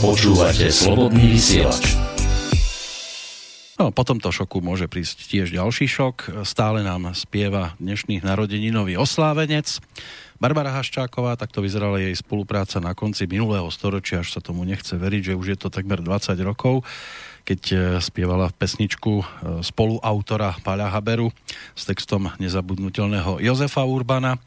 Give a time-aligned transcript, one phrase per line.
[0.00, 1.92] Počúvate slobodný vysielač.
[3.76, 6.40] No, po tomto šoku môže prísť tiež ďalší šok.
[6.48, 9.76] Stále nám spieva dnešných narodeninový oslávenec.
[10.40, 15.36] Barbara Haščáková, takto vyzerala jej spolupráca na konci minulého storočia, až sa tomu nechce veriť,
[15.36, 16.80] že už je to takmer 20 rokov
[17.44, 19.24] keď e, spievala pesničku e,
[19.64, 21.34] spoluautora Paľa Haberu
[21.74, 24.38] s textom nezabudnutelného Jozefa Urbana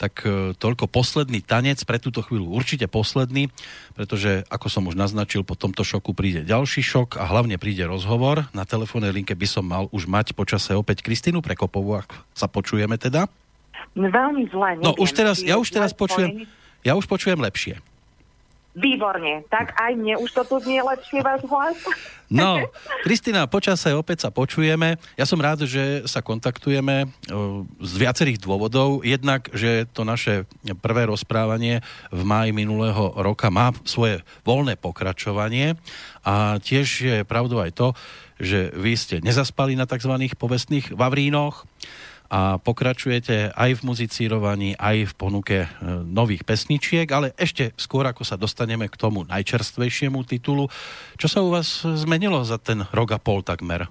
[0.00, 3.52] tak e, toľko posledný tanec, pre túto chvíľu určite posledný,
[3.92, 8.48] pretože ako som už naznačil, po tomto šoku príde ďalší šok a hlavne príde rozhovor.
[8.56, 12.96] Na telefónnej linke by som mal už mať počase opäť Kristinu Prekopovú, ak sa počujeme
[12.96, 13.28] teda.
[13.92, 14.80] Veľmi zle.
[14.80, 16.48] No už teraz, ja už teraz počujem,
[16.80, 17.76] ja už počujem lepšie.
[18.70, 21.78] Výborne, tak aj mne už to tu znie lepšie váš hlas.
[22.30, 22.62] No,
[23.02, 25.02] Kristina, počase opäť sa počujeme.
[25.18, 27.10] Ja som rád, že sa kontaktujeme
[27.82, 29.02] z viacerých dôvodov.
[29.02, 30.46] Jednak, že to naše
[30.78, 31.82] prvé rozprávanie
[32.14, 35.74] v máji minulého roka má svoje voľné pokračovanie
[36.22, 37.98] a tiež je pravdou aj to,
[38.38, 40.14] že vy ste nezaspali na tzv.
[40.38, 41.66] povestných vavrínoch
[42.30, 45.68] a pokračujete aj v muzicírovaní, aj v ponuke e,
[46.06, 50.70] nových pesničiek, ale ešte skôr, ako sa dostaneme k tomu najčerstvejšiemu titulu,
[51.18, 53.90] čo sa u vás zmenilo za ten rok a pol takmer?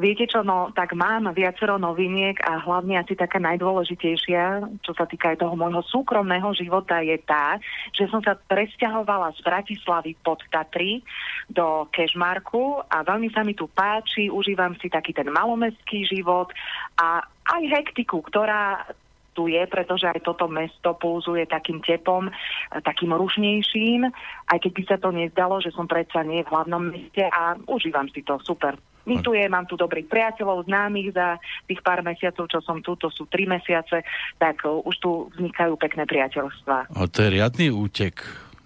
[0.00, 5.36] Viete čo, no tak mám viacero noviniek a hlavne asi taká najdôležitejšia, čo sa týka
[5.36, 7.60] aj toho môjho súkromného života, je tá,
[7.92, 11.04] že som sa presťahovala z Bratislavy pod Tatry
[11.52, 16.48] do Kešmarku a veľmi sa mi tu páči, užívam si taký ten malomestský život
[16.96, 17.20] a
[17.52, 18.88] aj hektiku, ktorá
[19.36, 22.32] tu je, pretože aj toto mesto pulzuje takým tepom,
[22.72, 24.08] takým rušnejším,
[24.48, 28.08] aj keď by sa to nezdalo, že som predsa nie v hlavnom meste a užívam
[28.08, 28.80] si to super.
[29.08, 33.24] Mituje, mám tu dobrých priateľov, známych za tých pár mesiacov, čo som tu, to sú
[33.26, 34.04] tri mesiace,
[34.36, 36.92] tak uh, už tu vznikajú pekné priateľstva.
[36.92, 38.20] A to je riadny útek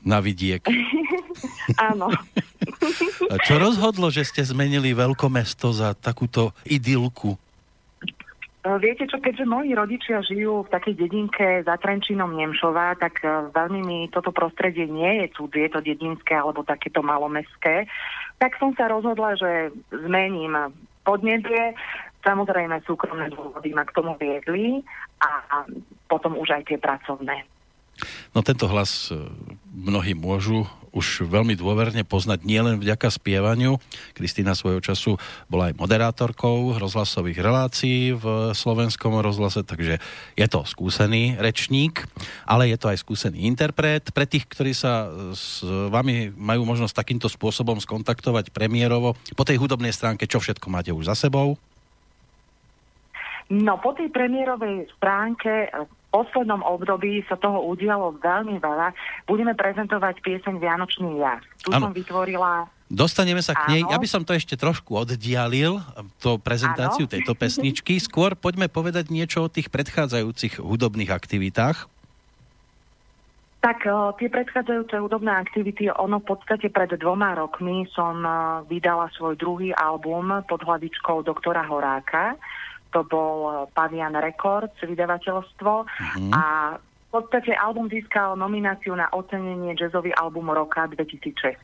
[0.05, 0.61] na vidiek.
[1.91, 2.13] Áno.
[3.33, 7.41] A čo rozhodlo, že ste zmenili veľkomesto za takúto idylku?
[8.65, 13.53] Uh, viete čo, keďže moji rodičia žijú v takej dedinke za Trenčinom Nemšová, tak uh,
[13.53, 17.85] veľmi mi toto prostredie nie je cudzie, to dedinské alebo takéto malomestské
[18.39, 20.53] tak som sa rozhodla, že zmením
[21.07, 21.73] podnebie.
[22.25, 24.81] Samozrejme súkromné dôvody ma k tomu viedli
[25.21, 25.65] a
[26.09, 27.45] potom už aj tie pracovné.
[28.35, 29.31] No tento hlas e,
[29.71, 33.83] mnohí môžu už veľmi dôverne poznať nielen vďaka spievaniu.
[34.15, 35.19] Kristýna svojho času
[35.51, 39.99] bola aj moderátorkou rozhlasových relácií v slovenskom rozhlase, takže
[40.39, 42.07] je to skúsený rečník,
[42.47, 44.07] ale je to aj skúsený interpret.
[44.15, 49.91] Pre tých, ktorí sa s vami majú možnosť takýmto spôsobom skontaktovať premiérovo, po tej hudobnej
[49.91, 51.59] stránke, čo všetko máte už za sebou?
[53.53, 55.69] No, po tej premiérovej stránke
[56.15, 58.95] poslednom období sa toho udialo veľmi veľa.
[59.27, 61.43] Budeme prezentovať pieseň Vianočný jas.
[61.67, 61.91] Tu ano.
[61.91, 63.83] som vytvorila Dostaneme sa k nej.
[63.83, 65.81] Ja by som to ešte trošku oddialil,
[66.21, 67.13] to prezentáciu ano.
[67.17, 67.97] tejto pesničky.
[67.99, 71.91] Skôr poďme povedať niečo o tých predchádzajúcich hudobných aktivitách.
[73.65, 73.89] Tak
[74.21, 78.21] tie predchádzajúce hudobné aktivity, ono v podstate pred dvoma rokmi som
[78.69, 82.37] vydala svoj druhý album pod hlavičkou doktora Horáka
[82.95, 86.31] to bol eh, Pavian Records, vydavateľstvo mm-hmm.
[86.31, 86.43] a
[86.79, 91.63] v podstate album získal nomináciu na ocenenie jazzový album roka 2016.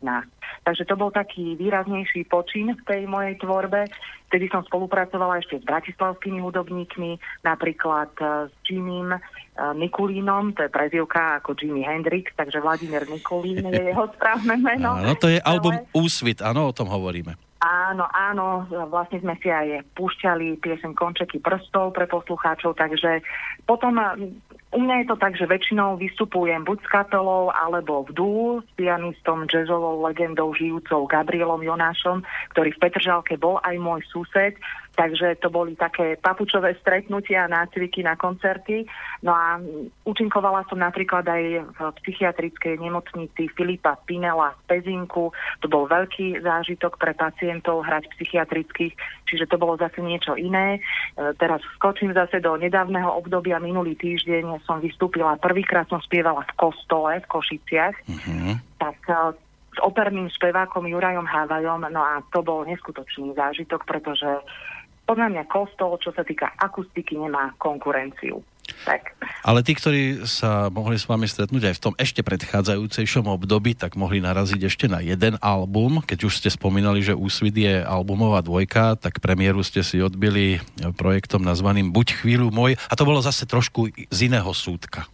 [0.63, 3.91] Takže to bol taký výraznejší počin v tej mojej tvorbe.
[4.31, 9.15] Vtedy som spolupracovala ešte s bratislavskými hudobníkmi, napríklad eh, s Jimmym
[9.61, 14.97] Nikulínom, to je prezivka ako Jimi Hendrix, takže Vladimír Nikulín je jeho správne meno.
[14.97, 15.85] Áno, to je album.
[15.93, 17.50] Úsvit, áno, o tom hovoríme.
[17.61, 23.21] Áno, áno, vlastne sme si aj púšťali piesen Končeky prstov pre poslucháčov, takže
[23.69, 24.01] potom
[24.71, 28.71] u mňa je to tak, že väčšinou vystupujem buď s kapelou alebo v dú s
[28.79, 32.23] pianistom, jazzovou legendou žijúcou Gabrielom Jonášom,
[32.55, 34.55] ktorý v Petržalke bol aj môj sused
[35.01, 38.85] Takže to boli také papučové stretnutia nácviky na koncerty.
[39.25, 39.57] No a
[40.05, 45.33] účinkovala som napríklad aj v psychiatrickej nemocnici Filipa Pinela v Pezinku.
[45.65, 48.93] To bol veľký zážitok pre pacientov hrať psychiatrických,
[49.25, 50.77] čiže to bolo zase niečo iné.
[50.77, 53.57] E, teraz skočím zase do nedávneho obdobia.
[53.57, 57.97] Minulý týždeň som vystúpila, prvýkrát som spievala v kostole v Košiciach.
[58.07, 58.53] Mm-hmm.
[58.81, 59.15] Tak e,
[59.71, 64.29] s operným spevákom Jurajom Hávajom, no a to bol neskutočný zážitok, pretože
[65.07, 68.43] podľa mňa kostol, čo sa týka akustiky, nemá konkurenciu.
[68.85, 69.15] Tak.
[69.41, 73.97] Ale tí, ktorí sa mohli s vami stretnúť aj v tom ešte predchádzajúcejšom období, tak
[73.97, 76.05] mohli naraziť ešte na jeden album.
[76.05, 80.61] Keď už ste spomínali, že Úsvit je albumová dvojka, tak premiéru ste si odbili
[80.97, 82.77] projektom nazvaným Buď chvíľu môj.
[82.89, 85.09] A to bolo zase trošku z iného súdka.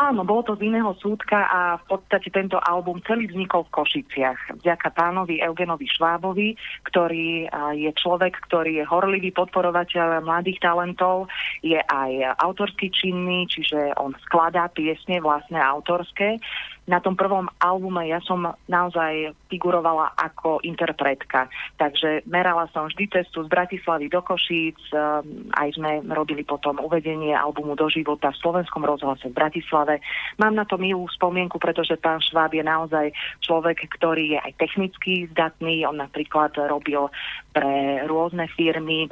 [0.00, 4.56] Áno, bolo to z iného súdka a v podstate tento album celý vznikol v Košiciach.
[4.56, 6.56] Vďaka pánovi Eugenovi Švábovi,
[6.88, 7.44] ktorý
[7.76, 11.28] je človek, ktorý je horlivý podporovateľ mladých talentov,
[11.60, 16.40] je aj autorský činný, čiže on skladá piesne vlastné autorské
[16.90, 21.46] na tom prvom albume ja som naozaj figurovala ako interpretka.
[21.78, 27.30] Takže merala som vždy cestu z Bratislavy do Košíc, ehm, aj sme robili potom uvedenie
[27.30, 30.02] albumu do života v slovenskom rozhlase v Bratislave.
[30.42, 33.14] Mám na to milú spomienku, pretože pán Šváb je naozaj
[33.46, 35.86] človek, ktorý je aj technicky zdatný.
[35.86, 37.06] On napríklad robil
[37.54, 39.06] pre rôzne firmy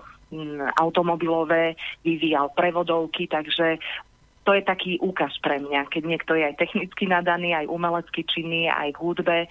[0.76, 1.72] automobilové,
[2.04, 3.80] vyvíjal prevodovky, takže
[4.48, 8.72] to je taký úkaz pre mňa, keď niekto je aj technicky nadaný, aj umelecky činný,
[8.72, 9.48] aj k hudbe, e,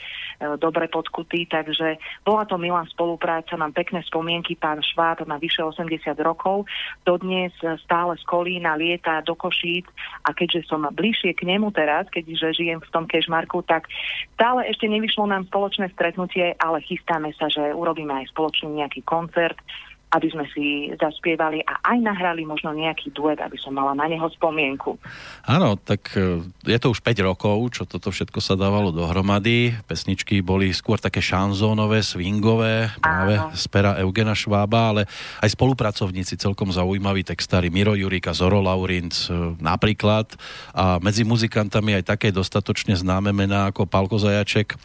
[0.57, 6.17] dobre podkutý, takže bola to milá spolupráca, mám pekné spomienky, pán Šváb má vyše 80
[6.25, 6.65] rokov,
[7.05, 7.53] dodnes
[7.85, 9.85] stále z Kolína lieta do Košíc
[10.25, 13.85] a keďže som bližšie k nemu teraz, keďže žijem v tom Kešmarku, tak
[14.33, 19.61] stále ešte nevyšlo nám spoločné stretnutie, ale chystáme sa, že urobíme aj spoločný nejaký koncert,
[20.07, 24.23] aby sme si zaspievali a aj nahrali možno nejaký duet, aby som mala na neho
[24.31, 24.95] spomienku.
[25.43, 29.75] Áno, tak e, je to už 5 rokov, čo toto všetko sa dávalo dohromady.
[29.83, 33.51] Pesničky boli skôr také šanzónové, swingové, práve Áno.
[33.51, 35.01] z pera Eugena Švába, ale
[35.43, 40.39] aj spolupracovníci celkom zaujímaví textári Miro Jurika, Zoro Laurinc e, napríklad
[40.71, 44.79] a medzi muzikantami aj také dostatočne známe mená ako Palko Zajaček,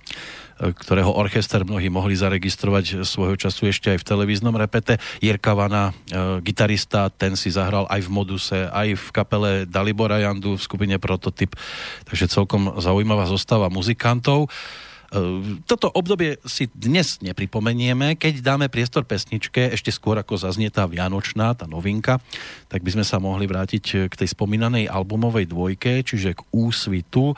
[0.58, 5.00] ktorého orchester mnohí mohli zaregistrovať svojho času ešte aj v televíznom repete.
[5.18, 10.54] Jirka Vana, e, gitarista, ten si zahral aj v Moduse, aj v kapele Dalibora Jandu
[10.54, 11.58] v skupine Prototyp.
[12.06, 14.46] Takže celkom zaujímavá zostava muzikantov.
[14.46, 20.86] E, toto obdobie si dnes nepripomenieme, keď dáme priestor pesničke, ešte skôr ako zaznie tá
[20.86, 22.22] Vianočná, tá novinka,
[22.70, 27.34] tak by sme sa mohli vrátiť k tej spomínanej albumovej dvojke, čiže k úsvitu.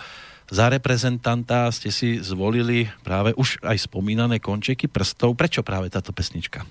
[0.53, 5.41] Za reprezentanta ste si zvolili práve už aj spomínané končeky prstov.
[5.41, 6.69] Prečo práve táto pesnička?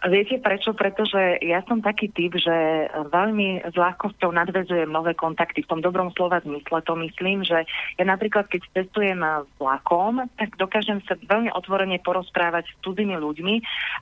[0.00, 0.72] Viete prečo?
[0.72, 5.60] Pretože ja som taký typ, že veľmi s ľahkosťou nadvezujem nové kontakty.
[5.60, 7.68] V tom dobrom slova zmysle to myslím, že
[8.00, 9.20] ja napríklad, keď cestujem
[9.60, 13.54] vlakom, tak dokážem sa veľmi otvorene porozprávať s cudzými ľuďmi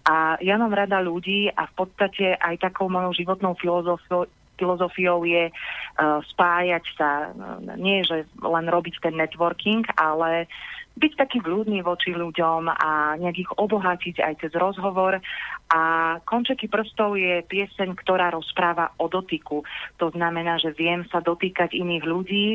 [0.06, 5.48] a ja mám rada ľudí a v podstate aj takou mojou životnou filozofiou, filozofiou je
[5.48, 10.50] uh, spájať sa, uh, nie že len robiť ten networking, ale
[10.98, 15.22] byť taký vľúdny voči ľuďom a nejak ich obohatiť aj cez rozhovor.
[15.70, 15.80] A
[16.26, 19.62] Končeky prstov je pieseň, ktorá rozpráva o dotyku.
[20.02, 22.46] To znamená, že viem sa dotýkať iných ľudí,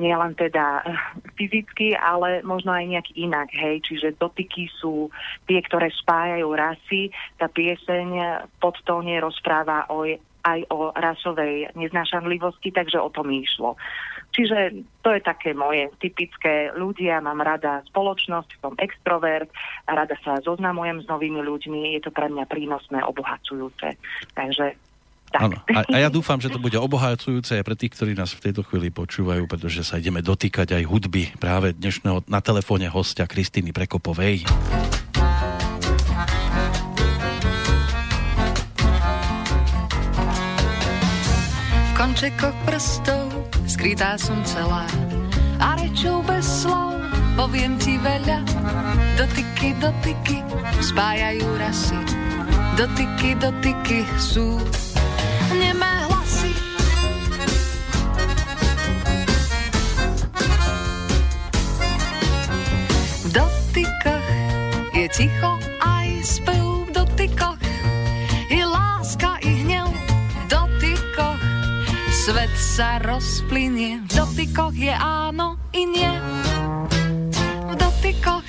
[0.00, 0.98] nielen teda eh,
[1.38, 3.48] fyzicky, ale možno aj nejak inak.
[3.54, 3.86] Hej.
[3.86, 5.12] Čiže dotyky sú
[5.46, 7.14] tie, ktoré spájajú rasy.
[7.38, 10.02] Tá pieseň podtóne rozpráva o
[10.42, 13.78] aj o rasovej neznášanlivosti, takže o tom išlo.
[14.32, 19.52] Čiže to je také moje typické ľudia, mám rada spoločnosť, som extrovert,
[19.84, 24.00] a rada sa zoznamujem s novými ľuďmi, je to pre mňa prínosné, obohacujúce.
[24.32, 24.72] Takže
[25.32, 25.48] tak.
[25.48, 25.56] Ano.
[25.72, 28.62] A, a ja dúfam, že to bude obohacujúce aj pre tých, ktorí nás v tejto
[28.68, 34.44] chvíli počúvajú, pretože sa ideme dotýkať aj hudby práve dnešného na telefóne hostia Kristýny Prekopovej.
[42.22, 43.26] Končekoch prstov
[43.66, 44.86] skrytá som celá
[45.58, 46.94] a rečou bez slov
[47.34, 48.46] poviem ti veľa.
[49.18, 50.38] Dotyky, dotyky
[50.78, 51.98] spájajú rasy,
[52.78, 54.54] dotyky, dotyky sú
[55.50, 56.54] nemé hlasy.
[63.18, 64.26] V dotykoch
[64.94, 66.51] je ticho aj spev
[72.22, 76.14] Svet sa rozplynie, v dotykoch je áno i nie.
[77.66, 78.46] V dotykoch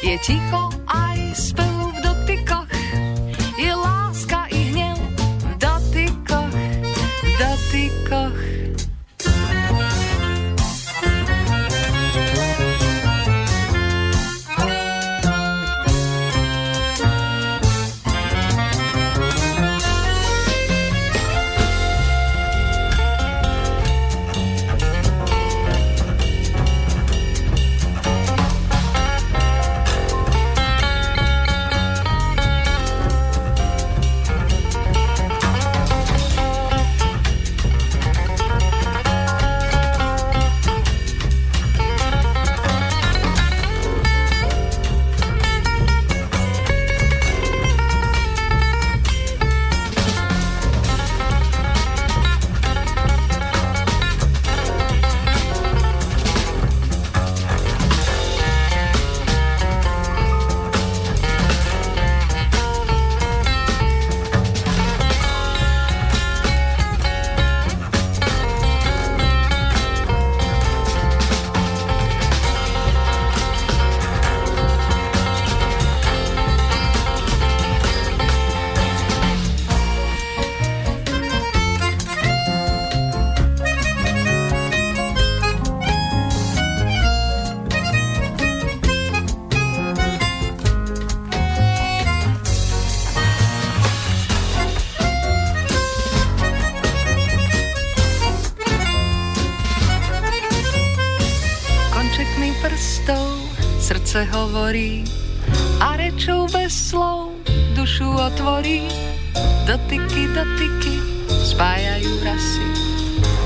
[0.00, 2.64] je ticho aj spev, v dotykoch
[3.60, 4.07] je láska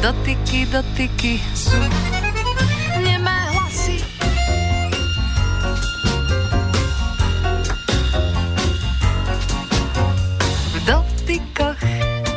[0.03, 1.79] dotyky, dotyky sú
[2.99, 4.03] nemé hlasy.
[10.75, 11.79] V dotykoch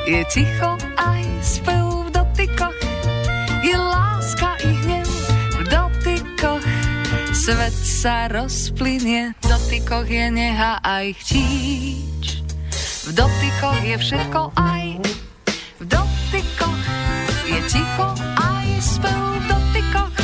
[0.05, 2.77] je ticho aj spev v dotykoch,
[3.65, 5.10] je láska i hnev
[5.57, 6.65] v dotykoch.
[7.34, 12.45] Svet sa rozplynie, v dotykoch je neha aj chtíč.
[13.10, 15.01] V dotykoch je všetko aj,
[17.65, 18.07] ticho
[18.38, 20.15] aj spev v dotykoch.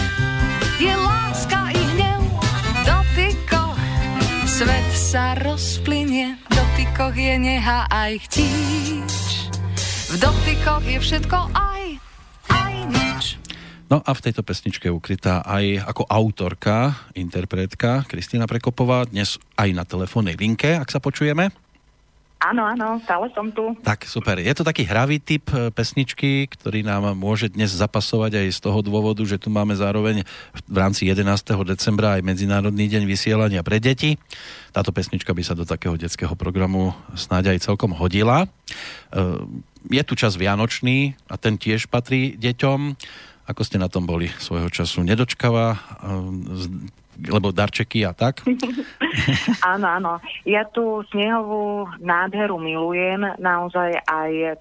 [0.77, 3.79] Je láska i hnev v dotykoch.
[4.45, 9.13] Svet sa rozplynie, v dotykoch je neha aj chtíč.
[10.11, 11.83] V dotykoch je všetko aj,
[12.51, 13.23] aj nič.
[13.89, 19.69] No a v tejto pesničke je ukrytá aj ako autorka, interpretka Kristýna Prekopová, dnes aj
[19.73, 21.51] na telefónnej linke, ak sa počujeme.
[22.41, 23.77] Áno, áno, stále som tu.
[23.85, 24.41] Tak, super.
[24.41, 28.81] Je to taký hravý typ e, pesničky, ktorý nám môže dnes zapasovať aj z toho
[28.81, 30.25] dôvodu, že tu máme zároveň
[30.65, 31.21] v rámci 11.
[31.69, 34.17] decembra aj Medzinárodný deň vysielania pre deti.
[34.73, 38.49] Táto pesnička by sa do takého detského programu snáď aj celkom hodila.
[38.49, 39.27] E,
[39.93, 42.97] je tu čas Vianočný a ten tiež patrí deťom.
[43.53, 45.05] Ako ste na tom boli svojho času?
[45.05, 45.79] Nedočkava, e,
[47.29, 48.41] lebo darčeky a tak?
[49.73, 50.13] áno, áno.
[50.47, 54.57] Ja tú snehovú nádheru milujem, naozaj aj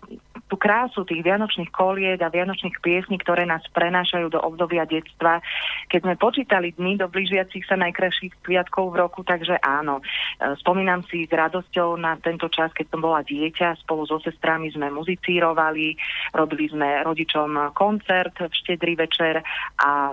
[0.50, 5.38] tú krásu tých vianočných kolied a vianočných piesní, ktoré nás prenášajú do obdobia detstva.
[5.86, 10.02] Keď sme počítali dny do blížiacich sa najkrajších sviatkov v roku, takže áno.
[10.02, 14.74] E, spomínam si s radosťou na tento čas, keď som bola dieťa, spolu so sestrami
[14.74, 15.94] sme muzicírovali,
[16.34, 19.38] robili sme rodičom koncert v štedrý večer
[19.78, 20.10] a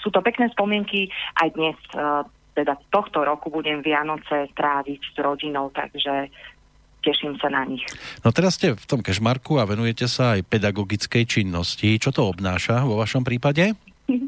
[0.00, 1.08] sú to pekné spomienky
[1.40, 2.24] aj dnes, e,
[2.56, 6.28] teda tohto roku budem Vianoce tráviť s rodinou, takže
[7.00, 7.84] teším sa na nich.
[8.20, 11.96] No teraz ste v tom kešmarku a venujete sa aj pedagogickej činnosti.
[11.96, 13.72] Čo to obnáša vo vašom prípade?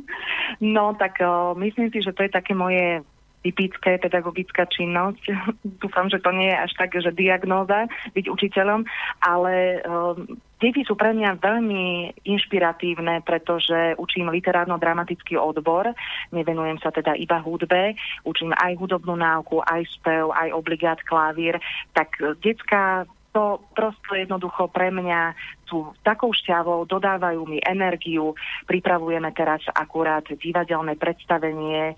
[0.63, 3.03] No tak uh, myslím si, že to je také moje
[3.43, 5.23] typické pedagogická činnosť.
[5.83, 8.87] Dúfam, že to nie je až tak, že diagnóza byť učiteľom,
[9.21, 15.91] ale um, deti sú pre mňa veľmi inšpiratívne, pretože učím literárno-dramatický odbor,
[16.31, 21.59] nevenujem sa teda iba hudbe, učím aj hudobnú náuku, aj spev, aj obligát klavír,
[21.91, 25.33] tak detská to prosto jednoducho pre mňa
[25.65, 28.37] sú takou šťavou, dodávajú mi energiu.
[28.69, 31.95] Pripravujeme teraz akurát divadelné predstavenie, e,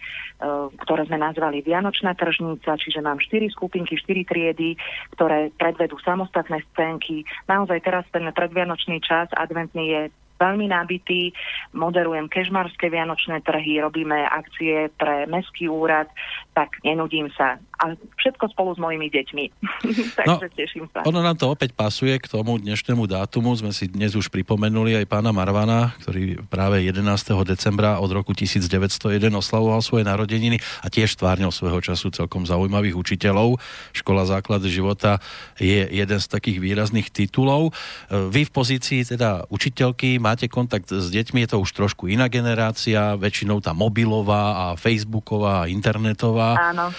[0.79, 4.79] ktoré sme nazvali Vianočná tržnica, čiže mám štyri skupinky, štyri triedy,
[5.19, 7.27] ktoré predvedú samostatné scénky.
[7.51, 10.03] Naozaj teraz ten predvianočný čas adventný je
[10.39, 11.31] veľmi nabitý,
[11.75, 16.11] moderujem kežmarské vianočné trhy, robíme akcie pre Mestský úrad,
[16.53, 17.59] tak nenudím sa.
[17.83, 19.45] A všetko spolu s mojimi deťmi.
[20.19, 21.03] Takže no, teším sa.
[21.07, 23.51] Ono nám to opäť pasuje k tomu dnešnému dátumu.
[23.59, 27.03] Sme si dnes už pripomenuli aj pána Marvana, ktorý práve 11.
[27.43, 28.95] decembra od roku 1901
[29.35, 33.59] oslavoval svoje narodeniny a tiež stvárnil svojho času celkom zaujímavých učiteľov.
[33.91, 35.19] Škola základ života
[35.59, 37.75] je jeden z takých výrazných titulov.
[38.11, 43.19] Vy v pozícii teda učiteľky máte kontakt s deťmi, je to už trošku iná generácia,
[43.19, 46.57] väčšinou tá mobilová a facebooková a internetová.
[46.59, 46.95] Áno.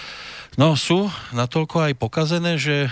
[0.56, 2.90] No sú natoľko aj pokazené, že e,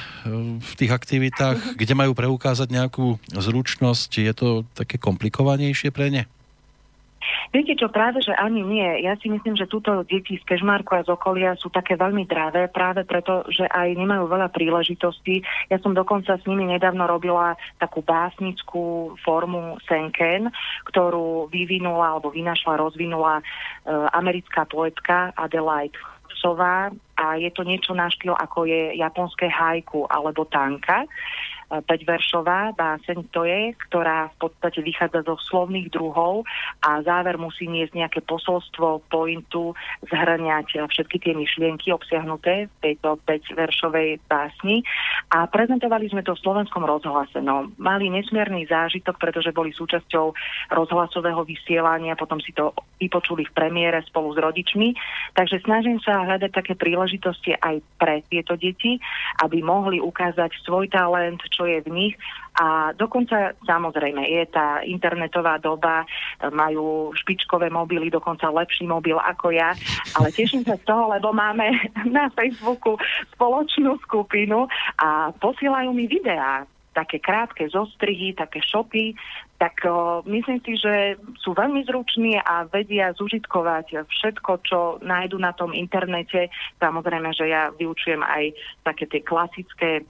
[0.61, 6.23] v tých aktivitách, kde majú preukázať nejakú zručnosť, je to také komplikovanejšie pre ne?
[7.56, 8.85] Viete čo, práve že ani nie.
[9.00, 12.68] Ja si myslím, že túto deti z Kežmarku a z okolia sú také veľmi dravé,
[12.68, 15.40] práve preto, že aj nemajú veľa príležitostí.
[15.73, 20.52] Ja som dokonca s nimi nedávno robila takú básnickú formu Senken,
[20.85, 23.42] ktorú vyvinula alebo vynašla, rozvinula e,
[24.12, 25.97] americká poetka Adelaide
[26.44, 31.06] Sová a je to niečo na štýl, ako je japonské hajku alebo tanka.
[31.75, 36.44] 5-veršová báseň to je, ktorá v podstate vychádza zo slovných druhov
[36.85, 39.73] a záver musí niesť nejaké posolstvo, pointu,
[40.06, 44.85] zhrňať všetky tie myšlienky obsiahnuté v tejto 5-veršovej básni.
[45.35, 47.40] A prezentovali sme to v slovenskom rozhlase.
[47.42, 50.30] No, mali nesmierny zážitok, pretože boli súčasťou
[50.71, 54.94] rozhlasového vysielania, potom si to vypočuli v premiére spolu s rodičmi.
[55.35, 57.03] Takže snažím sa hľadať také príležitosti
[57.58, 58.96] aj pre tieto deti,
[59.44, 62.14] aby mohli ukázať svoj talent, čo je v nich.
[62.54, 66.06] A dokonca, samozrejme, je tá internetová doba,
[66.54, 69.75] majú špičkové mobily, dokonca lepší mobil ako ja,
[70.14, 71.66] ale teším sa z toho, lebo máme
[72.06, 72.94] na Facebooku
[73.34, 74.70] spoločnú skupinu
[75.02, 76.62] a posielajú mi videá
[76.95, 79.19] také krátke zostrihy, také šopy,
[79.59, 85.51] tak uh, myslím si, že sú veľmi zruční a vedia zužitkovať všetko, čo nájdu na
[85.51, 86.49] tom internete.
[86.79, 88.55] Samozrejme, že ja vyučujem aj
[88.87, 90.07] také tie klasické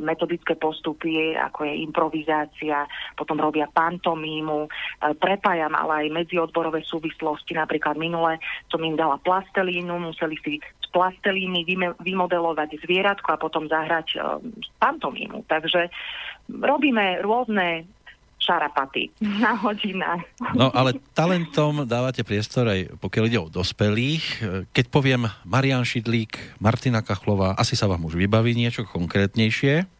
[0.00, 4.66] metodické postupy, ako je improvizácia, potom robia pantomímu,
[5.22, 10.58] prepájam ale aj medziodborové súvislosti, napríklad minule som im dala plastelínu, museli si
[10.88, 11.68] plastelíny
[12.00, 14.16] vymodelovať zvieratko a potom zahrať
[14.80, 15.44] pantomímu.
[15.44, 15.92] Takže
[16.48, 17.84] robíme rôzne
[18.48, 20.24] šarapaty na hodinách.
[20.56, 24.24] No ale talentom dávate priestor aj pokiaľ ide o dospelých.
[24.72, 29.97] Keď poviem Marian Šidlík, Martina Kachlová, asi sa vám už vybaví niečo konkrétnejšie?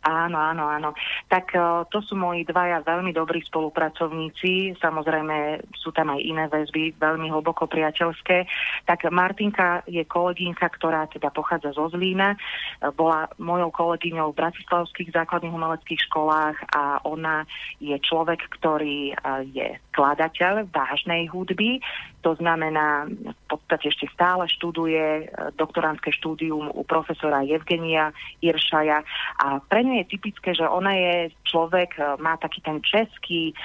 [0.00, 0.90] Áno, áno, áno.
[1.28, 4.72] Tak uh, to sú moji dvaja veľmi dobrí spolupracovníci.
[4.80, 8.48] Samozrejme sú tam aj iné väzby, veľmi hlboko priateľské.
[8.88, 12.32] Tak Martinka je kolegynka, ktorá teda pochádza zo Zlína.
[12.32, 17.44] Uh, bola mojou kolegyňou v Bratislavských základných umeleckých školách a ona
[17.76, 21.84] je človek, ktorý uh, je skladateľ vážnej hudby.
[22.20, 28.12] To znamená, v podstate ešte stále študuje doktorantské štúdium u profesora Evgenia
[28.44, 29.00] Iršaja.
[29.40, 33.56] A pre ňu je typické, že ona je človek, e, má taký ten český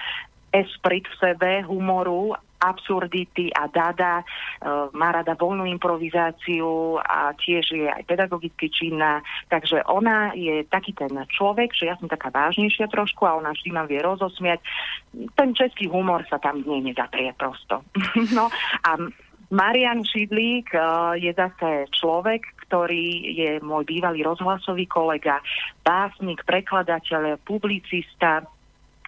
[0.56, 2.32] esprit v sebe, humoru,
[2.66, 4.24] absurdity a dada, e,
[4.98, 9.22] má rada voľnú improvizáciu a tiež je aj pedagogicky činná.
[9.54, 13.70] Takže ona je taký ten človek, že ja som taká vážnejšia trošku a ona vždy
[13.70, 14.60] ma vie rozosmiať.
[15.38, 17.86] Ten český humor sa tam nie nezaprie prosto.
[18.38, 18.50] no
[18.82, 18.98] a
[19.54, 25.38] Marian Šidlík uh, je zase človek, ktorý je môj bývalý rozhlasový kolega,
[25.86, 28.42] básnik, prekladateľ, publicista,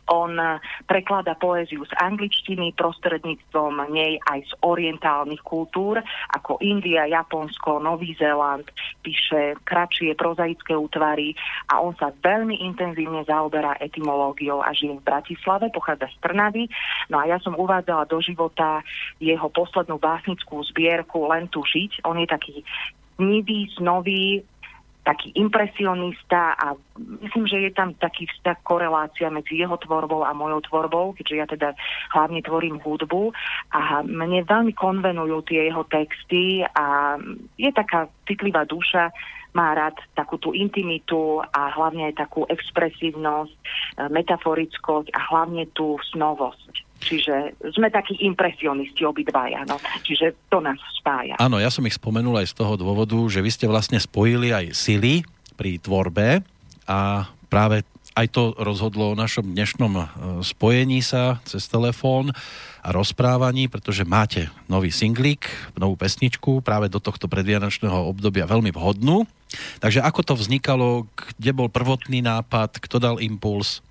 [0.07, 0.39] on
[0.87, 5.99] preklada poéziu z angličtiny prostredníctvom nej aj z orientálnych kultúr,
[6.33, 8.67] ako India, Japonsko, Nový Zéland,
[9.03, 11.35] píše kratšie prozaické útvary
[11.71, 16.65] a on sa veľmi intenzívne zaoberá etymológiou a žije v Bratislave, pochádza z Trnavy.
[17.11, 18.81] No a ja som uvádzala do života
[19.19, 22.03] jeho poslednú básnickú zbierku Len tu žiť.
[22.07, 22.63] On je taký
[23.17, 24.45] nivý, snový,
[25.07, 26.75] taký impresionista a
[27.23, 31.45] myslím, že je tam taký vzťah, korelácia medzi jeho tvorbou a mojou tvorbou, keďže ja
[31.47, 31.69] teda
[32.11, 33.31] hlavne tvorím hudbu
[33.71, 37.15] a mne veľmi konvenujú tie jeho texty a
[37.55, 39.15] je taká citlivá duša,
[39.55, 43.55] má rád takú tú intimitu a hlavne aj takú expresívnosť,
[44.11, 46.86] metaforickosť a hlavne tú snovosť.
[46.97, 49.77] Čiže sme takí impresionisti obidvaja, no.
[50.03, 51.37] Čiže to nás spája.
[51.37, 54.73] Áno, ja som ich spomenul aj z toho dôvodu, že vy ste vlastne spojili aj
[54.73, 55.21] sily
[55.55, 56.41] pri tvorbe
[56.89, 57.85] a práve
[58.17, 60.03] aj to rozhodlo o našom dnešnom e,
[60.41, 62.33] spojení sa cez telefón
[62.81, 65.45] a rozprávaní, pretože máte nový singlík,
[65.77, 69.29] novú pesničku práve do tohto predvianočného obdobia veľmi vhodnú.
[69.77, 73.85] Takže ako to vznikalo, kde bol prvotný nápad, kto dal impuls?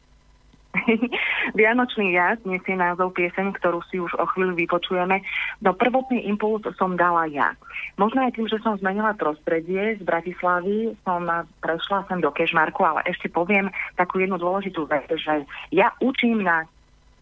[1.59, 5.23] Vianočný jazd nesie názov piesem, ktorú si už o chvíľu vypočujeme.
[5.65, 7.57] No prvotný impuls som dala ja.
[7.97, 11.25] Možno aj tým, že som zmenila prostredie z Bratislavy, som
[11.65, 16.69] prešla sem do Kešmarku, ale ešte poviem takú jednu dôležitú vec, že ja učím na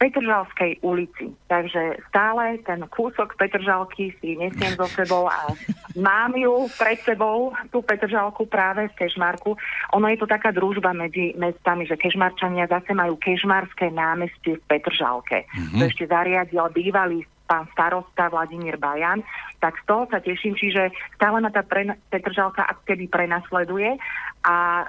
[0.04, 1.32] Petržalskej ulici.
[1.48, 5.48] Takže stále ten kúsok Petržalky si nesiem so sebou a
[5.96, 9.56] mám ju pred sebou, tú Petržalku práve v Kešmarku.
[9.96, 15.48] Ono je to taká družba medzi mestami, že Kešmarčania zase majú Kešmarské námestie v Petržalke.
[15.48, 15.80] Mm-hmm.
[15.80, 19.20] To ešte zariadil bývalý pán starosta Vladimír Bajan,
[19.60, 23.96] tak z toho sa teším, čiže stále ma tá pre, Petržalka kedy prenasleduje
[24.44, 24.84] a e,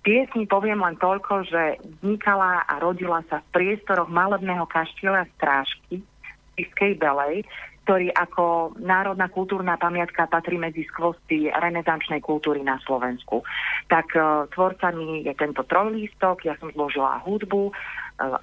[0.00, 6.54] piesni poviem len toľko, že vznikala a rodila sa v priestoroch malebného kaštieľa Strážky v
[6.56, 7.44] Iskej Belej,
[7.86, 13.44] ktorý ako národná kultúrna pamiatka patrí medzi skvosty renesančnej kultúry na Slovensku.
[13.86, 17.72] Tak e, tvorcami je tento trojlístok, ja som zložila hudbu, e,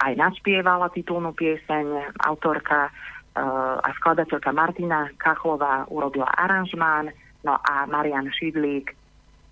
[0.06, 2.94] aj naspievala titulnú pieseň, autorka
[3.34, 7.10] a skladateľka Martina Kachlová urobila aranžmán,
[7.42, 8.94] no a Marian Šidlík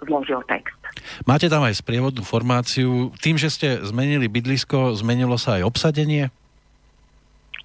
[0.05, 0.77] zložil text.
[1.29, 3.13] Máte tam aj sprievodnú formáciu.
[3.21, 6.33] Tým, že ste zmenili bydlisko, zmenilo sa aj obsadenie?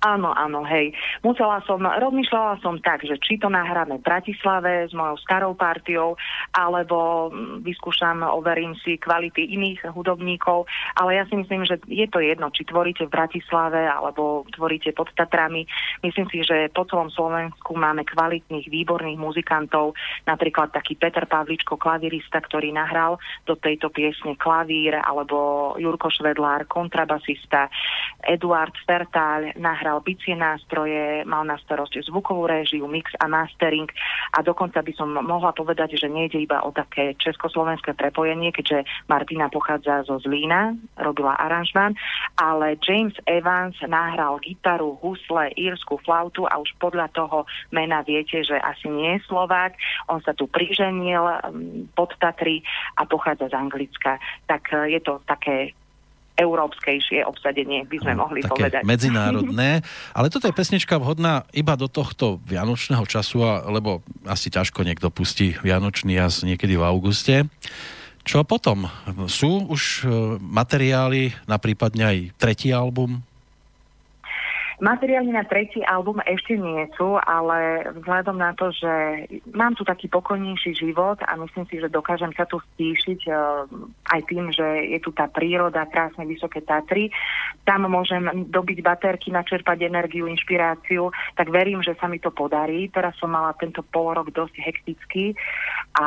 [0.05, 0.93] Áno, áno, hej.
[1.25, 6.21] Musela som, rozmýšľala som tak, že či to nahráme v Bratislave s mojou starou partiou,
[6.53, 10.69] alebo mm, vyskúšam, overím si kvality iných hudobníkov,
[11.01, 15.09] ale ja si myslím, že je to jedno, či tvoríte v Bratislave, alebo tvoríte pod
[15.17, 15.65] Tatrami.
[16.05, 19.97] Myslím si, že po celom Slovensku máme kvalitných, výborných muzikantov,
[20.29, 23.17] napríklad taký Peter Pavličko, klavirista, ktorý nahral
[23.49, 27.73] do tejto piesne klavír, alebo Jurko Švedlár, kontrabasista,
[28.21, 33.87] Eduard Fertáľ, nahral hral bicie nástroje, mal na starosť zvukovú réžiu, mix a mastering
[34.35, 39.47] a dokonca by som mohla povedať, že nejde iba o také československé prepojenie, keďže Martina
[39.47, 41.95] pochádza zo Zlína, robila aranžmán,
[42.35, 48.59] ale James Evans nahral gitaru, husle, írsku flautu a už podľa toho mena viete, že
[48.59, 49.79] asi nie je Slovák.
[50.11, 52.67] On sa tu priženil um, pod Tatry
[52.99, 54.19] a pochádza z Anglicka.
[54.51, 55.79] Tak uh, je to také
[56.37, 58.83] európskejšie obsadenie, by sme no, mohli také povedať.
[58.93, 59.81] medzinárodné.
[60.13, 63.41] Ale toto je pesnička vhodná iba do tohto vianočného času,
[63.73, 67.49] lebo asi ťažko niekto pustí vianočný jas niekedy v auguste.
[68.27, 68.91] Čo potom?
[69.31, 70.07] Sú už e,
[70.43, 73.23] materiály na prípadne aj tretí album?
[74.77, 79.25] Materiály na tretí album ešte nie sú, ale vzhľadom na to, že
[79.57, 83.65] mám tu taký pokojnejší život a myslím si, že dokážem sa tu stíšiť uh,
[84.13, 87.09] aj tým, že je tu tá príroda, krásne vysoké Tatry,
[87.65, 91.09] tam môžem dobiť baterky, načerpať energiu, inšpiráciu,
[91.41, 92.93] tak verím, že sa mi to podarí.
[92.93, 95.33] Teraz som mala tento pol rok dosť hektický
[95.97, 96.07] a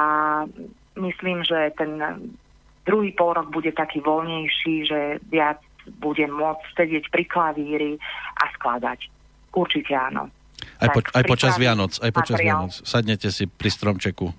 [0.94, 1.98] myslím, že ten
[2.86, 5.58] druhý pol rok bude taký voľnejší, že viac
[5.98, 7.92] budem môcť sedieť pri klavíri
[8.38, 9.10] a skladať.
[9.54, 10.30] Určite áno.
[10.80, 12.70] Aj, po, aj počas Vianoc, aj počas materiál.
[12.70, 12.74] Vianoc.
[12.86, 14.30] Sadnete si pri stromčeku.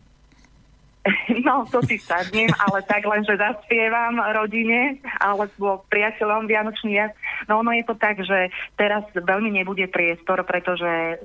[1.41, 7.17] No, to si sadnem, ale tak len, že zaspievam rodine alebo priateľom Vianočný jazd.
[7.49, 11.19] No ono je to tak, že teraz veľmi nebude priestor, pretože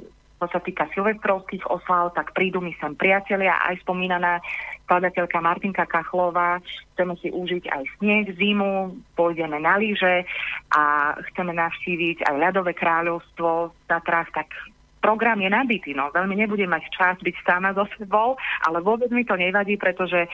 [0.45, 4.37] čo sa týka silvestrovských oslav, tak prídu mi sem priatelia, aj spomínaná
[4.85, 6.61] skladateľka Martinka Kachlová.
[6.93, 10.21] Chceme si užiť aj sneh, zimu, pôjdeme na lyže
[10.69, 14.53] a chceme navštíviť aj ľadové kráľovstvo v Tatrách, tak
[15.01, 19.21] program je nabitý, no veľmi nebudem mať čas byť sama so sebou, ale vôbec mi
[19.21, 20.25] to nevadí, pretože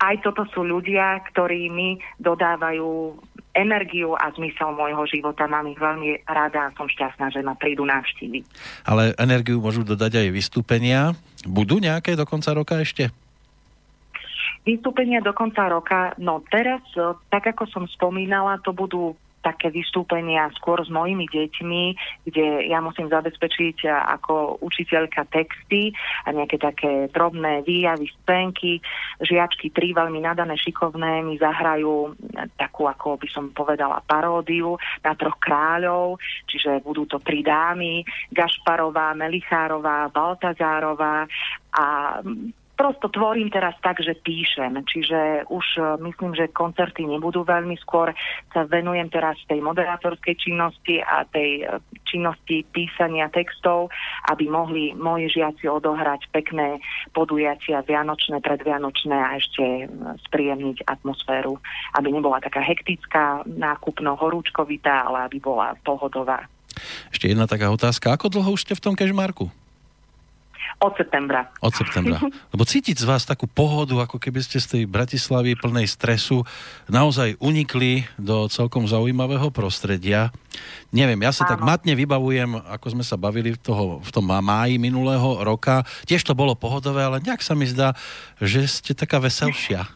[0.00, 3.14] aj toto sú ľudia, ktorí mi dodávajú
[3.54, 5.46] energiu a zmysel môjho života.
[5.46, 8.44] Mám ich veľmi rada a som šťastná, že ma prídu navštíviť.
[8.84, 11.14] Ale energiu môžu dodať aj vystúpenia.
[11.46, 13.14] Budú nejaké do konca roka ešte?
[14.66, 19.12] Vystúpenia do konca roka, no teraz, e, tak ako som spomínala, to budú
[19.44, 21.84] také vystúpenia skôr s mojimi deťmi,
[22.24, 25.92] kde ja musím zabezpečiť ako učiteľka texty
[26.24, 28.80] a nejaké také drobné výjavy, scénky.
[29.20, 32.16] Žiačky tri veľmi nadané, šikovné mi zahrajú
[32.56, 36.16] takú, ako by som povedala, paródiu na troch kráľov,
[36.48, 38.00] čiže budú to tri dámy,
[38.32, 41.28] Gašparová, Melichárová, Baltazárová
[41.76, 41.84] a
[42.74, 48.12] prosto tvorím teraz tak, že píšem, čiže už e, myslím, že koncerty nebudú veľmi skôr.
[48.50, 53.90] Sa venujem teraz tej moderátorskej činnosti a tej e, činnosti písania textov,
[54.28, 56.82] aby mohli moji žiaci odohrať pekné
[57.14, 59.84] podujatia vianočné, predvianočné a ešte e,
[60.28, 61.56] spríjemniť atmosféru,
[61.96, 66.44] aby nebola taká hektická, nákupno horúčkovitá, ale aby bola pohodová.
[67.14, 68.18] Ešte jedna taká otázka.
[68.18, 69.63] Ako dlho už ste v tom kežmarku?
[70.82, 71.50] Od septembra.
[71.62, 72.18] Od septembra.
[72.52, 76.42] Lebo cítiť z vás takú pohodu, ako keby ste z tej Bratislavy plnej stresu
[76.90, 80.34] naozaj unikli do celkom zaujímavého prostredia.
[80.94, 81.50] Neviem, ja sa Áno.
[81.56, 85.82] tak matne vybavujem, ako sme sa bavili v, toho, v tom máji minulého roka.
[86.06, 87.94] Tiež to bolo pohodové, ale nejak sa mi zdá,
[88.38, 89.86] že ste taká veselšia.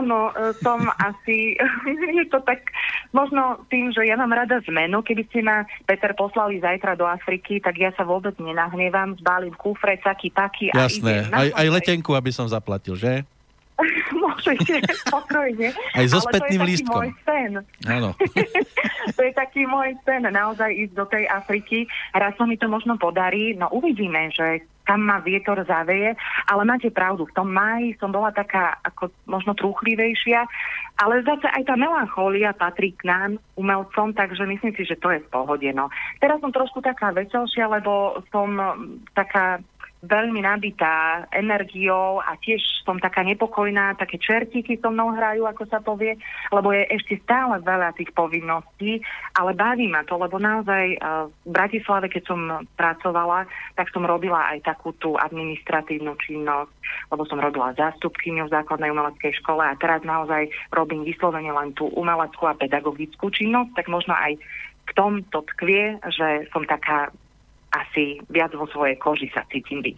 [0.00, 1.56] Áno, e, som asi,
[2.18, 2.72] je to tak,
[3.12, 7.60] možno tým, že ja mám rada zmenu, keby ste ma, Peter, poslali zajtra do Afriky,
[7.60, 12.16] tak ja sa vôbec nenahnevam, zbalím kufre, caky, paky a Jasné, idem aj, aj letenku,
[12.16, 13.26] aby som zaplatil, že?
[14.22, 15.74] Môžete, pokojne.
[15.74, 16.94] Aj so spätným lístkom.
[16.94, 17.52] môj sen.
[17.88, 18.14] Áno.
[19.16, 21.86] to je taký môj sen, naozaj ísť do tej Afriky.
[22.14, 26.14] Raz sa mi to možno podarí, no uvidíme, že kam ma vietor zaveje,
[26.50, 30.42] ale máte pravdu, v tom máji som bola taká ako možno trúchlivejšia,
[30.98, 35.22] ale zase aj tá melanchólia patrí k nám, umelcom, takže myslím si, že to je
[35.22, 35.70] v pohode.
[35.70, 35.88] No.
[36.18, 38.58] Teraz som trošku taká veselšia, lebo som
[39.14, 39.62] taká
[40.02, 45.78] veľmi nabitá energiou a tiež som taká nepokojná, také čertíky so mnou hrajú, ako sa
[45.78, 46.18] povie,
[46.50, 48.98] lebo je ešte stále veľa tých povinností,
[49.38, 50.98] ale baví ma to, lebo naozaj
[51.38, 52.40] v Bratislave, keď som
[52.74, 53.46] pracovala,
[53.78, 56.74] tak som robila aj takú tú administratívnu činnosť,
[57.14, 61.86] lebo som robila zástupkyňu v základnej umeleckej škole a teraz naozaj robím vyslovene len tú
[61.94, 64.34] umeleckú a pedagogickú činnosť, tak možno aj
[64.82, 67.14] k tomto tkvie, že som taká
[67.72, 69.96] asi viac vo svojej koži sa cítim byť.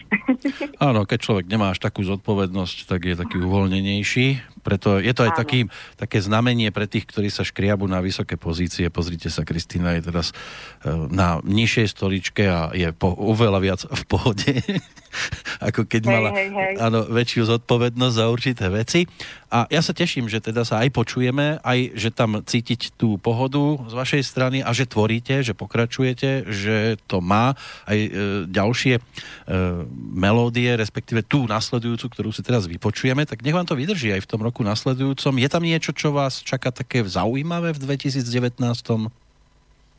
[0.78, 4.53] Áno, keď človek nemá až takú zodpovednosť, tak je taký uvoľnenejší.
[4.64, 5.68] Preto je to aj taký,
[6.00, 8.88] také znamenie pre tých, ktorí sa škriabu na vysoké pozície.
[8.88, 14.03] Pozrite sa, Kristýna je teraz e, na nižšej stoličke a je po, oveľa viac v
[14.09, 14.53] pohode,
[15.68, 16.74] ako keď hej, mala hej, hej.
[16.81, 19.05] Áno, väčšiu zodpovednosť za určité veci.
[19.55, 23.79] A ja sa teším, že teda sa aj počujeme, aj že tam cítiť tú pohodu
[23.87, 27.55] z vašej strany a že tvoríte, že pokračujete, že to má
[27.87, 28.11] aj e,
[28.50, 29.03] ďalšie e,
[30.14, 34.31] melódie, respektíve tú nasledujúcu, ktorú si teraz vypočujeme, tak nech vám to vydrží aj v
[34.31, 35.34] tom roku nasledujúcom.
[35.40, 38.60] Je tam niečo, čo vás čaká také zaujímavé v 2019?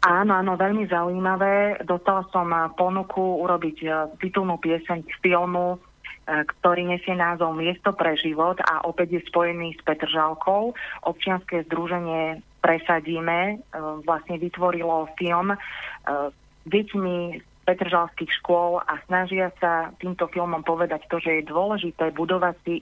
[0.05, 1.81] Áno, áno, veľmi zaujímavé.
[1.83, 3.87] Dostala som ponuku urobiť e,
[4.21, 5.81] titulnú pieseň k filmu
[6.25, 10.73] E, ktorý nesie názov Miesto pre život a opäť je spojený s Petržalkou.
[11.05, 13.61] Občianske združenie Presadíme
[14.01, 15.57] vlastne vytvorilo film e,
[16.65, 17.17] deťmi
[17.69, 22.75] Petržalských škôl a snažia sa týmto filmom povedať to, že je dôležité budovať si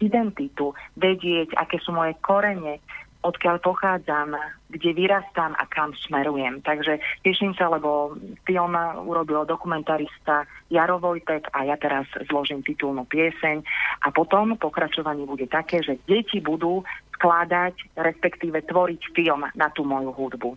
[0.00, 2.82] identitu, vedieť, aké sú moje korene,
[3.24, 4.36] odkiaľ pochádzam,
[4.68, 6.60] kde vyrastám a kam smerujem.
[6.60, 8.76] Takže teším sa, lebo film
[9.08, 13.64] urobil dokumentarista Jaro Vojtek a ja teraz zložím titulnú pieseň
[14.04, 16.84] a potom pokračovanie bude také, že deti budú
[17.16, 20.50] skladať, respektíve tvoriť film na tú moju hudbu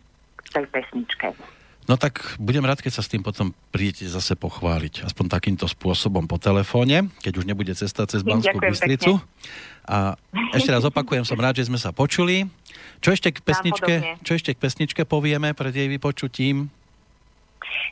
[0.44, 1.57] v tej pesničke.
[1.88, 5.08] No tak budem rád, keď sa s tým potom prídete zase pochváliť.
[5.08, 9.24] Aspoň takýmto spôsobom po telefóne, keď už nebude cesta cez Banskú Bystricu.
[9.88, 10.20] A
[10.52, 12.44] ešte raz opakujem, som rád, že sme sa počuli.
[13.00, 16.68] Čo ešte k pesničke, čo ešte k pesničke povieme pred jej vypočutím?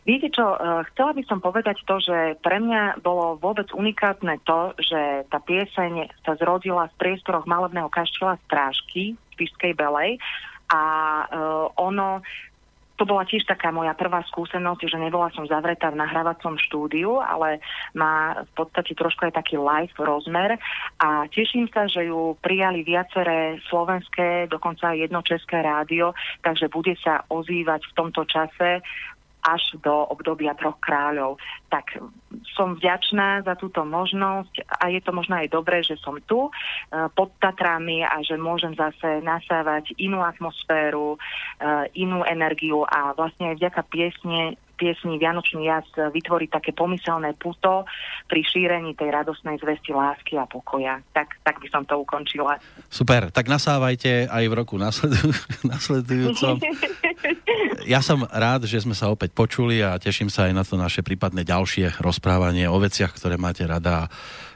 [0.04, 0.58] Viete čo, e,
[0.92, 6.12] chcela by som povedať to, že pre mňa bolo vôbec unikátne to, že tá pieseň
[6.28, 10.20] sa zrodila v priestoroch malebného kaštela Strážky v Pišskej Belej
[10.66, 10.84] a
[11.30, 12.26] uh, ono
[12.96, 17.60] to bola tiež taká moja prvá skúsenosť, že nebola som zavretá v nahrávacom štúdiu, ale
[17.92, 20.56] má v podstate trošku aj taký live rozmer.
[21.04, 26.96] A teším sa, že ju prijali viaceré slovenské, dokonca aj jedno české rádio, takže bude
[27.04, 28.80] sa ozývať v tomto čase
[29.46, 31.38] až do obdobia troch kráľov.
[31.70, 32.02] Tak
[32.58, 36.52] som vďačná za túto možnosť a je to možno aj dobré, že som tu e,
[37.14, 41.18] pod Tatrami a že môžem zase nasávať inú atmosféru, e,
[42.02, 47.88] inú energiu a vlastne aj vďaka piesne piesni Vianočný jas vytvoriť také pomyselné puto
[48.28, 51.02] pri šírení tej radosnej zvesti lásky a pokoja.
[51.16, 52.60] Tak, tak by som to ukončila.
[52.92, 55.32] Super, tak nasávajte aj v roku nasledu,
[55.72, 56.60] nasledujúcom.
[57.86, 61.06] Ja som rád, že sme sa opäť počuli a teším sa aj na to naše
[61.06, 64.10] prípadné ďalšie rozprávanie o veciach, ktoré máte rada.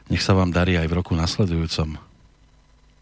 [0.09, 2.08] Nech sa vám darí aj v roku nasledujúcom.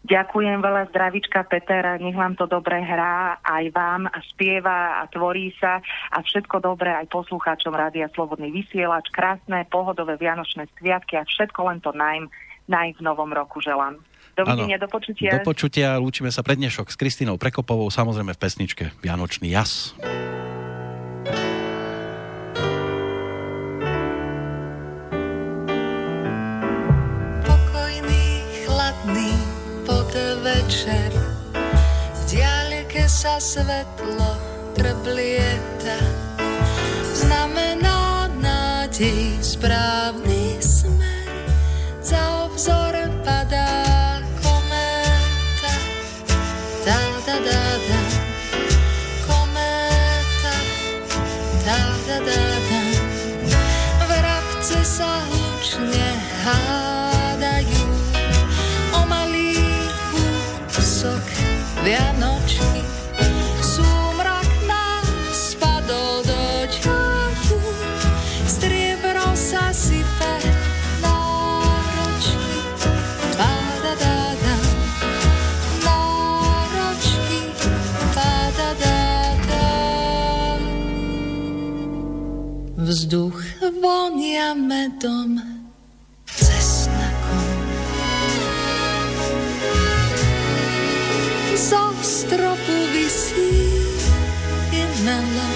[0.08, 5.52] Ďakujem veľa zdravička Petera, nech vám to dobre hrá aj vám a spieva a tvorí
[5.60, 11.60] sa a všetko dobré aj poslucháčom Rádia Slobodný vysielač, krásne pohodové Vianočné sviatky a všetko
[11.68, 12.24] len to najm,
[12.72, 14.00] najm v novom roku želám.
[14.32, 15.36] Dovidenia, do počutia.
[15.36, 19.92] Do počutia, lúčime sa prednešok s Kristinou Prekopovou, samozrejme v pesničke Vianočný jas.
[33.40, 34.30] Svetlo
[34.74, 35.98] trblieta
[37.14, 41.26] Znamená nádej správny smer.
[42.02, 45.74] Za obzor padá kométa
[46.86, 48.00] Da da da da
[49.26, 50.54] Kométa
[51.66, 52.77] Da da da da
[83.08, 83.40] Vzduch
[83.80, 85.40] vonia medom,
[92.04, 93.80] stropu vysí
[95.08, 95.48] melo.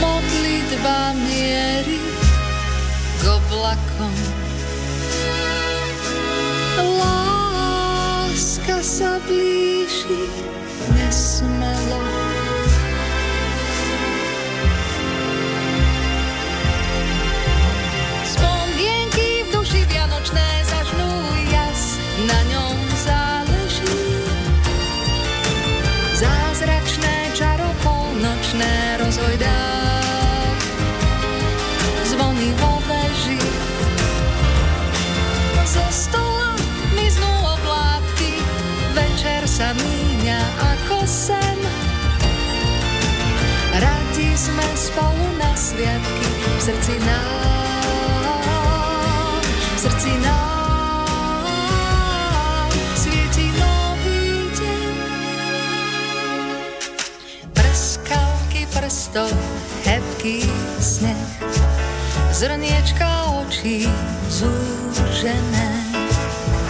[0.00, 2.00] Modlitba mierí
[3.20, 4.16] k oblakom.
[6.96, 10.55] Láska sa blíži
[45.76, 48.30] sviatky v srdci nám,
[49.76, 54.96] v srdci nám svieti nový deň.
[57.52, 59.28] Prskavky prstov,
[59.84, 60.48] hebký
[60.80, 61.44] sneh,
[62.32, 63.84] zrniečka očí
[64.32, 65.92] zúžené,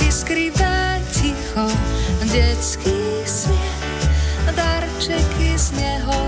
[0.02, 1.70] iskrivé ticho,
[2.26, 3.86] detský smiech,
[4.50, 6.25] darčeky z neho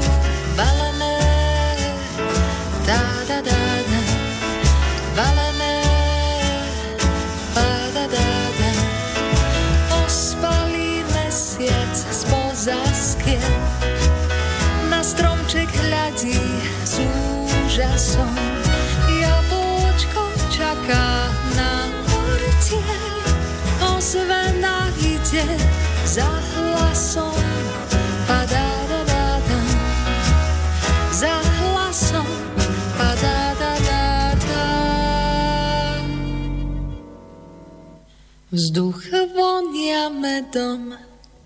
[38.58, 39.06] Vzduch
[39.38, 40.90] vonia medom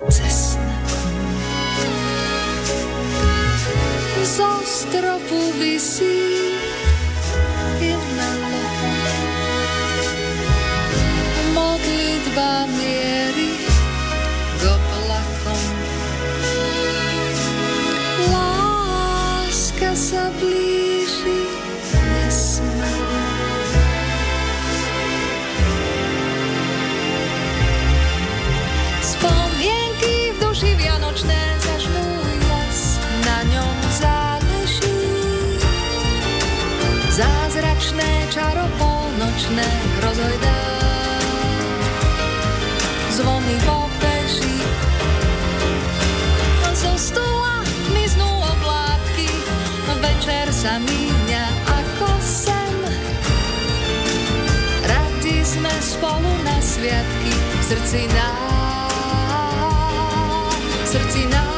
[0.08, 1.12] cesnakom.
[4.24, 6.51] Zo stropu visí
[37.92, 39.68] Zázračné čaro polnočné
[40.00, 40.60] rozhojdá.
[43.12, 44.56] Zvony vo veži,
[46.72, 47.60] zo stola
[47.92, 49.28] miznú oblátky,
[50.00, 52.80] večer sa míňa ako sen.
[54.88, 58.88] Radi sme spolu na sviatky, v srdci nám,
[60.64, 61.51] v srdci nám.